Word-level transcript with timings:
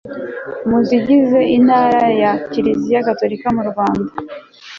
mu 0.69 0.77
zigize 0.87 1.39
intara 1.57 2.03
ya 2.21 2.31
kiliziya 2.51 3.05
gatolika 3.07 3.47
mu 3.55 3.63
rwanda 3.69 4.11